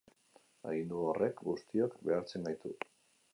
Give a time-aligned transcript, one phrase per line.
[0.69, 2.75] Agindu horrek guztiok behartzen gaitu.